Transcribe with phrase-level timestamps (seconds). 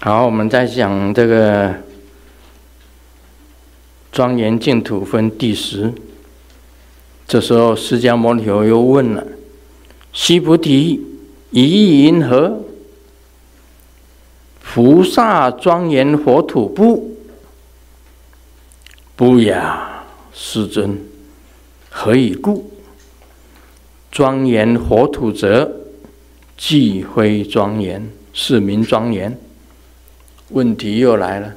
[0.00, 1.74] 好，我们再讲这个
[4.12, 5.92] 庄严净土分第十。
[7.26, 9.26] 这时候，释迦牟尼佛又问了
[10.14, 11.04] ：“须菩提，
[11.50, 12.60] 意云何？
[14.62, 17.16] 菩萨庄严佛土不？
[19.16, 19.60] 不也，
[20.32, 20.96] 世尊。
[21.90, 22.70] 何以故？
[24.12, 25.68] 庄严佛土者，
[26.56, 29.36] 既非庄严，是名庄严。”
[30.50, 31.54] 问题又来了。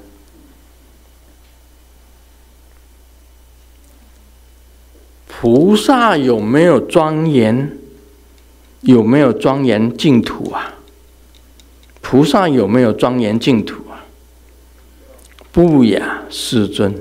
[5.28, 7.78] 菩萨有没有庄严？
[8.82, 10.76] 有没有庄严净土啊？
[12.02, 14.06] 菩萨有没有庄严净土啊？
[15.52, 16.94] 不雅，世尊。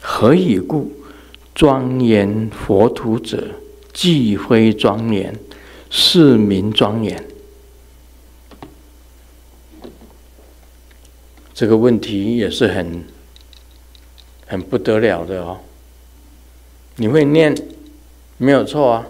[0.00, 0.92] 何以故？
[1.54, 3.44] 庄严佛土者，
[3.92, 5.36] 既非庄严，
[5.90, 7.24] 是名庄严。
[11.58, 13.04] 这个问题也是很
[14.46, 15.58] 很不得了的哦。
[16.94, 17.52] 你会念，
[18.36, 19.06] 没有错啊。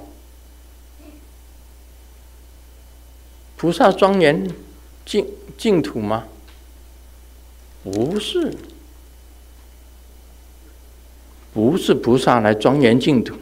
[3.58, 4.50] 菩萨庄严
[5.04, 5.26] 净
[5.58, 6.24] 净土吗？
[7.84, 8.54] 不是，
[11.52, 13.36] 不是菩萨来庄严净土。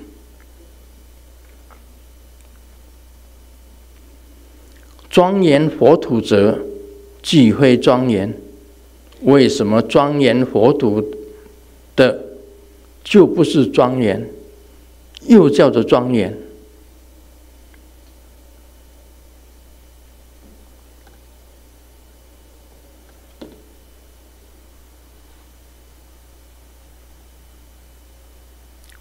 [5.08, 6.58] 庄严佛土者，
[7.22, 8.36] 即非庄严。
[9.22, 11.02] 为什么庄严佛土
[11.96, 12.24] 的
[13.02, 14.28] 就不是庄严？
[15.22, 16.36] 又叫做庄严，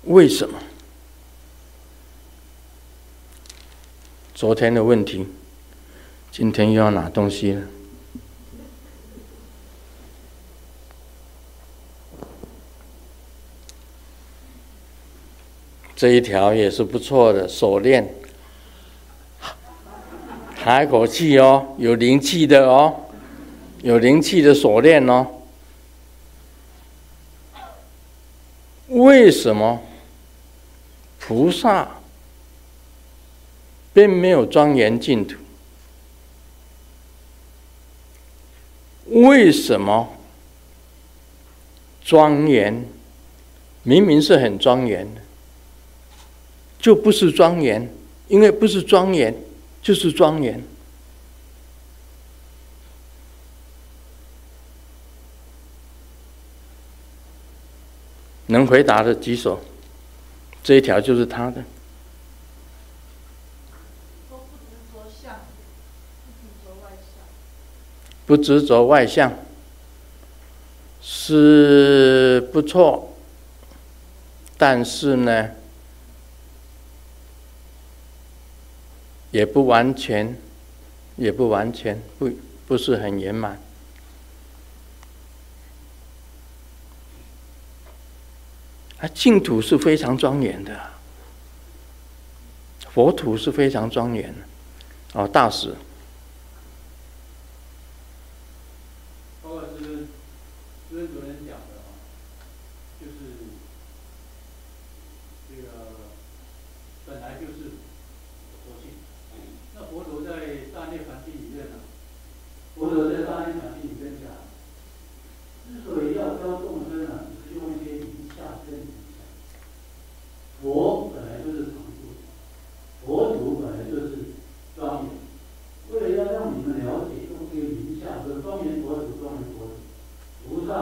[0.05, 0.57] 为什么？
[4.33, 5.27] 昨天的问题，
[6.31, 7.61] 今天又要拿东西了。
[15.95, 18.13] 这一条也是不错的锁链，
[20.61, 22.93] 叹一口气哦，有灵气的哦，
[23.81, 25.25] 有灵气的锁链哦。
[28.87, 29.81] 为什么
[31.19, 31.89] 菩萨
[33.93, 35.37] 并没有庄严净土？
[39.07, 40.09] 为什么
[42.03, 42.85] 庄严
[43.83, 45.21] 明明是很庄严的？
[46.85, 47.91] 就不是庄严，
[48.27, 49.35] 因为不是庄严，
[49.81, 50.63] 就是庄严。
[58.45, 59.59] 能回答的举手，
[60.63, 61.63] 这一条就是他的。
[68.27, 69.33] 不执着外相，
[71.01, 73.15] 是不错，
[74.55, 75.49] 但是呢？
[79.35, 80.33] 也不完全，
[81.17, 82.31] 也不完全，不
[82.65, 83.59] 不是很圆满。
[88.99, 90.79] 啊，净土是非常庄严的，
[92.93, 95.19] 佛土是非常庄严的。
[95.19, 95.49] 哦，大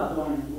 [0.10, 0.53] 师。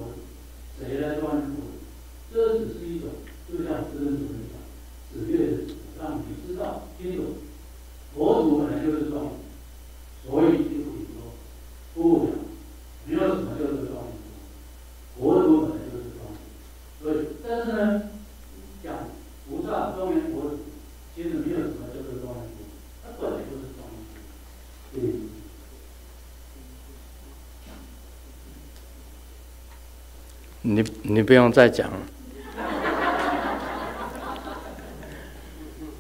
[30.67, 31.91] 你你不用再讲。
[31.91, 31.99] 了，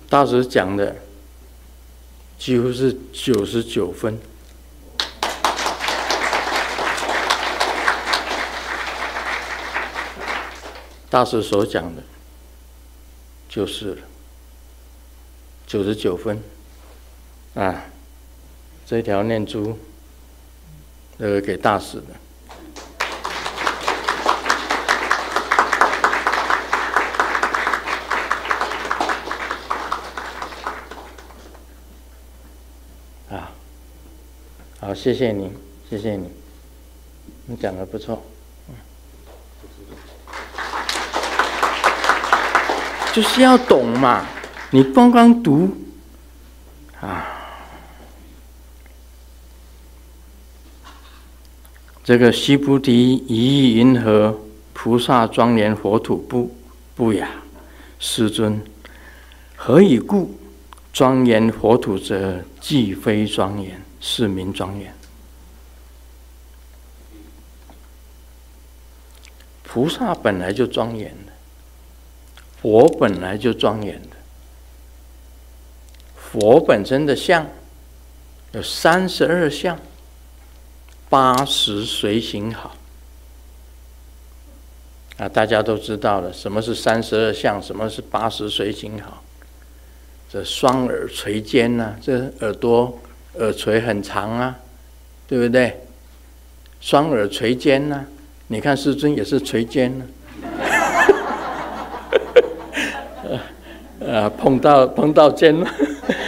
[0.08, 0.96] 大师讲的
[2.38, 4.18] 几乎是九十九分，
[11.10, 12.02] 大师所讲的，
[13.46, 13.98] 就是
[15.66, 16.42] 九十九分，
[17.52, 17.84] 啊，
[18.86, 19.78] 这条念珠
[21.18, 22.06] 这个给大师的。
[33.30, 33.50] 啊，
[34.94, 35.50] 谢谢你，
[35.90, 36.28] 谢谢你，
[37.46, 38.22] 你讲的不错，
[43.12, 44.24] 就是要懂嘛，
[44.70, 45.68] 你光光读，
[47.00, 47.26] 啊。
[52.04, 54.38] 这个须菩提，以意云何？
[54.74, 56.54] 菩萨庄严佛土不
[56.94, 57.30] 不雅，
[57.98, 58.60] 师尊，
[59.56, 60.38] 何以故？
[60.92, 64.94] 庄严佛土者，既非庄严，是名庄严。
[69.62, 71.32] 菩萨本来就庄严的，
[72.60, 74.16] 佛本来就庄严的。
[76.14, 77.46] 佛本身的相
[78.52, 79.78] 有三十二相。
[81.10, 82.74] 八十随行好
[85.16, 85.28] 啊！
[85.28, 89.22] 大家都知道了，什么是三十二相，什么是八十随行好。
[90.28, 92.98] 这双耳垂肩呐，这耳朵
[93.38, 94.58] 耳垂很长啊，
[95.26, 95.80] 对不对？
[96.80, 98.04] 双耳垂肩呐，
[98.48, 100.04] 你看世尊也是垂肩呢。
[104.06, 105.70] 啊， 碰到碰到肩了，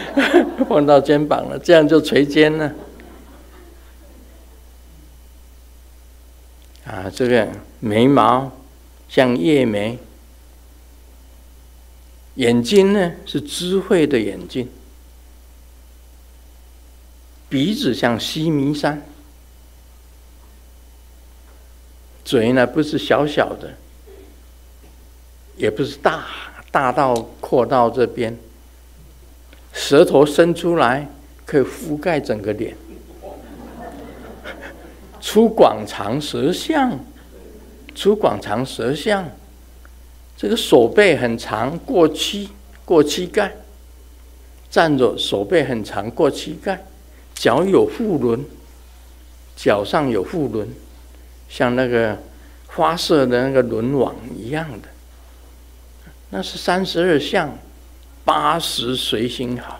[0.66, 2.72] 碰到肩膀了，这样就垂肩了。
[6.86, 7.46] 啊，这个
[7.80, 8.50] 眉毛
[9.08, 9.98] 像叶眉，
[12.36, 14.68] 眼睛呢是智慧的眼睛，
[17.48, 19.02] 鼻子像西弥山，
[22.24, 23.74] 嘴呢不是小小的，
[25.56, 26.26] 也不是大
[26.70, 28.36] 大到阔到这边，
[29.72, 31.08] 舌头伸出来
[31.44, 32.76] 可以覆盖整个脸。
[35.20, 36.98] 出广长舌相，
[37.94, 39.28] 出广长舌相，
[40.36, 42.50] 这个手背很长，过膝
[42.84, 43.52] 过膝盖，
[44.68, 46.84] 站着手背很长过膝盖，
[47.36, 48.44] 脚有覆轮，
[49.54, 50.68] 脚上有覆轮，
[51.48, 52.18] 像那个
[52.66, 54.88] 花色的那个轮网一样的，
[56.30, 57.56] 那是三十二相，
[58.24, 59.78] 八十随心好。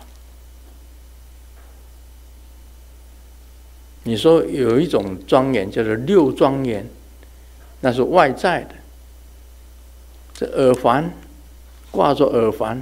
[4.03, 6.87] 你说有一种庄严叫做六庄严，
[7.81, 8.75] 那是外在的。
[10.33, 11.11] 这耳环
[11.91, 12.81] 挂着耳环，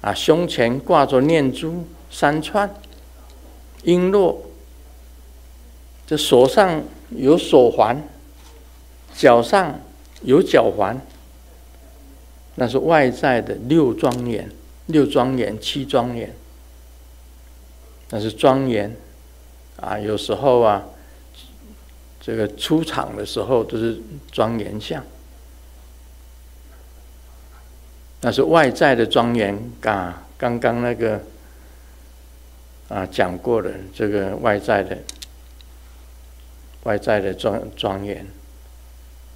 [0.00, 2.74] 啊，胸前挂着念珠三串，
[3.84, 4.36] 璎珞。
[6.06, 8.00] 这手上有手环，
[9.12, 9.80] 脚上
[10.22, 11.00] 有脚环，
[12.54, 14.48] 那是外在的六庄严，
[14.86, 16.32] 六庄严，七庄严。
[18.10, 18.96] 那是庄严
[19.80, 19.98] 啊！
[19.98, 20.84] 有时候啊，
[22.20, 24.00] 这个出场的时候都是
[24.30, 25.02] 庄严相。
[28.20, 30.22] 那是外在的庄严啊！
[30.38, 31.20] 刚刚那个
[32.88, 34.98] 啊讲过了，这个外在的
[36.84, 38.26] 外在的庄庄严，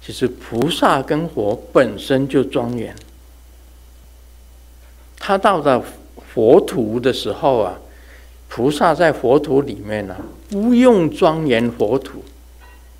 [0.01, 2.95] 其实菩萨跟佛本身就庄严。
[5.17, 5.83] 他到了
[6.33, 7.79] 佛土的时候啊。
[8.53, 10.17] 菩萨在佛土里面呢、
[10.49, 12.21] 不用庄严佛土，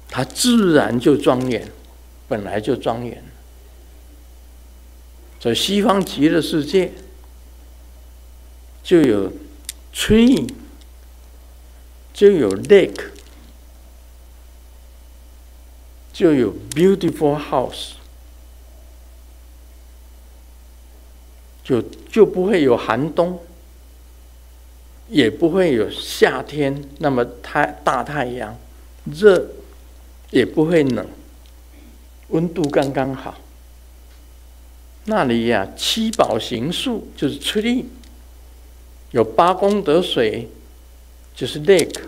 [0.07, 1.67] 他自然就庄严，
[2.29, 3.21] 本来就庄严。
[5.41, 6.93] 在西方极乐世界，
[8.81, 9.29] 就有
[9.93, 10.49] tree，
[12.13, 13.09] 就有 lake，
[16.11, 17.93] 就有 beautiful house，
[21.63, 23.39] 就就不会有寒冬。
[25.09, 28.57] 也不会有夏天那么太大太阳，
[29.03, 29.45] 热
[30.29, 31.05] 也不会冷，
[32.29, 33.37] 温度刚刚好。
[35.03, 37.83] 那里呀、七宝行树就是 tree，
[39.11, 40.49] 有八功德水
[41.35, 42.01] 就是 lake，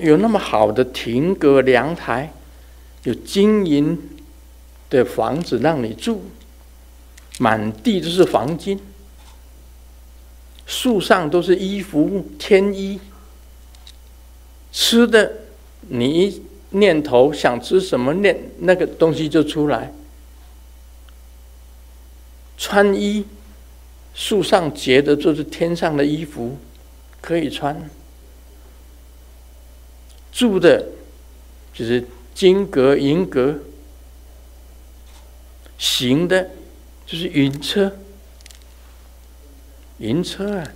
[0.00, 2.32] 有那么好的亭阁凉台，
[3.04, 3.98] 有金银
[4.88, 6.22] 的房子让你住。
[7.40, 8.80] 满地都是黄金，
[10.66, 12.98] 树上都是衣服、天衣。
[14.72, 15.32] 吃的，
[15.82, 19.92] 你一念头想吃什么念，念那个东西就出来。
[22.58, 23.24] 穿衣，
[24.12, 26.58] 树上结的就是天上的衣服，
[27.22, 27.88] 可以穿。
[30.30, 30.84] 住的，
[31.72, 33.58] 就是金阁银阁。
[35.78, 36.50] 行的。
[37.10, 37.90] 就是云车，
[39.96, 40.72] 云车啊，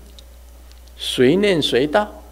[0.96, 2.22] 随念随到，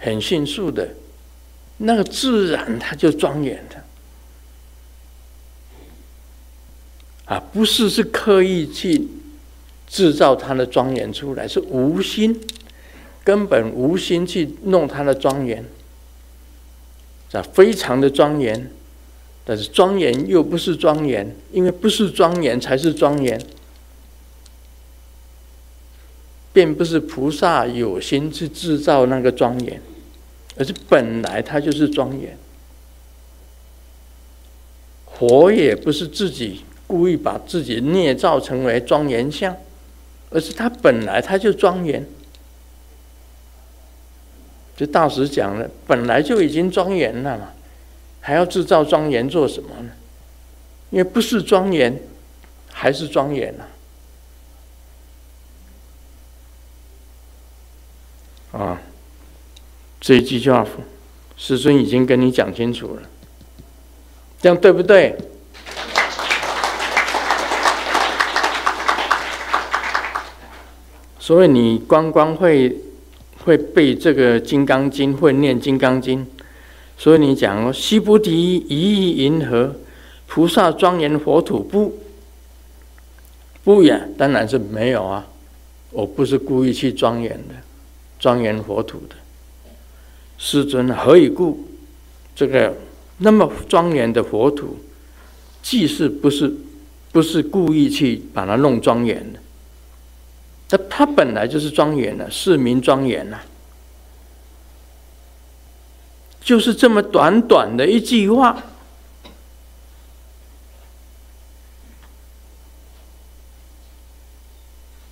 [0.00, 0.96] 很迅速的，
[1.76, 3.83] 那个自然它就庄严了。
[7.26, 9.08] 啊，不是是刻意去
[9.86, 12.38] 制造它的庄严出来，是无心，
[13.24, 15.64] 根本无心去弄他的庄严，
[17.32, 18.70] 啊，非常的庄严，
[19.42, 23.40] 但是庄严又不是庄严，因为不是庄严才是庄严，
[26.52, 29.80] 并不是菩萨有心去制造那个庄严，
[30.58, 32.36] 而是本来它就是庄严，
[35.18, 36.60] 佛也不是自己。
[36.86, 39.56] 故意把自己捏造成为庄严相，
[40.30, 42.06] 而是他本来他就庄严。
[44.76, 47.52] 这大师讲了，本来就已经庄严了嘛，
[48.20, 49.90] 还要制造庄严做什么呢？
[50.90, 52.00] 因为不是庄严，
[52.70, 53.66] 还是庄严啊！
[58.58, 58.82] 啊，
[60.00, 60.66] 这一句话，
[61.36, 63.02] 师尊已经跟你讲清楚了，
[64.40, 65.16] 这样对不对？
[71.24, 72.76] 所以你光光会
[73.44, 76.20] 会背这个《金刚经》，会念《金刚经》，
[76.98, 78.30] 所以你讲哦，须菩提，
[78.68, 79.74] 一意云何？
[80.26, 81.94] 菩萨庄严佛土不？
[83.64, 85.26] 不呀，当然是没有啊！
[85.92, 87.54] 我不是故意去庄严的，
[88.18, 89.16] 庄严佛土的。
[90.36, 91.66] 师尊何以故？
[92.36, 92.76] 这个
[93.16, 94.76] 那么庄严的佛土，
[95.62, 96.54] 即是不是
[97.12, 99.38] 不是故意去把它弄庄严的？
[100.70, 103.40] 那它本来就是庄严的，是名庄严呐。
[106.40, 108.62] 就是这么短短的一句话，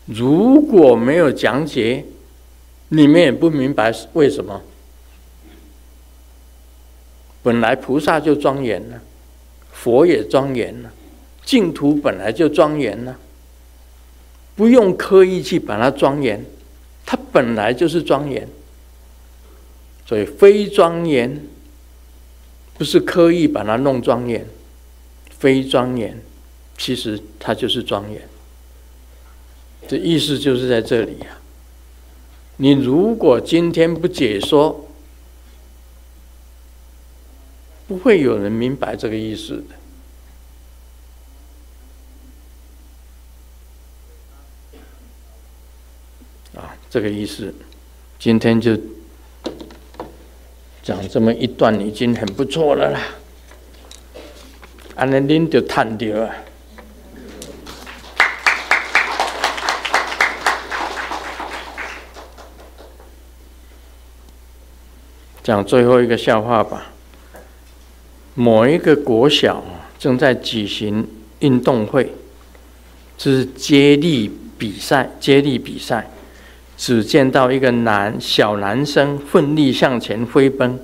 [0.05, 2.05] 如果没有讲解，
[2.89, 4.61] 你们也不明白为什么。
[7.43, 9.01] 本来菩萨就庄严了，
[9.73, 10.93] 佛也庄严了，
[11.45, 13.17] 净土本来就庄严了。
[14.55, 16.45] 不用刻意去把它庄严，
[17.07, 18.47] 它本来就是庄严，
[20.07, 21.47] 所以非庄严
[22.77, 24.47] 不是刻意把它弄庄严，
[25.39, 26.21] 非庄严
[26.77, 28.29] 其实它就是庄严。
[29.89, 31.39] 这意思就是在这里呀。
[32.59, 34.89] 你如果今天不解说，
[37.89, 39.82] 不会有人明白这个意思的。
[46.93, 47.55] 这个意思，
[48.19, 48.77] 今天就
[50.83, 53.01] 讲这么一段，已经很不错了啦。
[54.95, 56.35] 安尼您就叹掉啊！
[65.43, 66.93] 讲最后一个笑话吧。
[68.35, 69.65] 某一个国小
[69.99, 71.09] 正在举行
[71.39, 72.13] 运动会，
[73.17, 76.11] 这是接力比赛，接力比赛。
[76.83, 80.81] 只见到一个男小男生奋力向前飞奔，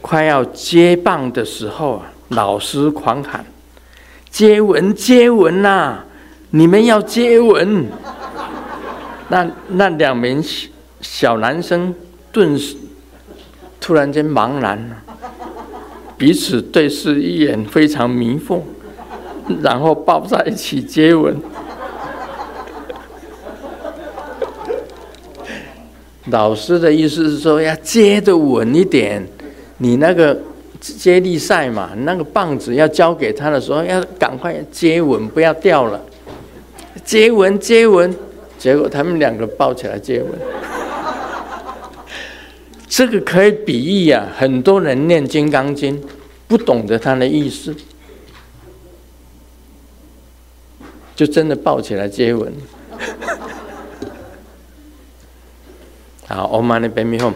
[0.00, 3.44] 快要接棒的时候啊，老师狂喊
[4.30, 6.04] ：“接吻，接吻呐、
[6.50, 7.88] 你们要接吻！”
[9.30, 10.40] 那那两名
[11.00, 11.92] 小男生
[12.30, 12.76] 顿时
[13.80, 14.96] 突然间茫然了，
[16.16, 18.60] 彼此对视一眼，非常迷惑，
[19.60, 21.36] 然后抱在一起接吻。
[26.30, 29.26] 老师的意思是说，要接得稳一点。
[29.78, 30.38] 你那个
[30.80, 36.00] 接力赛嘛，那个棒子要交给他的时候，要赶快接稳，不要掉了。
[37.04, 38.14] 接稳，接稳。
[38.58, 40.32] 结果他们两个抱起来接吻。
[42.86, 45.98] 这个可以比喻啊，很多人念《金刚经》，
[46.46, 47.74] 不懂得它的意思，
[51.16, 52.52] 就真的抱起来接吻。
[56.30, 57.34] Uh, all money bring me home.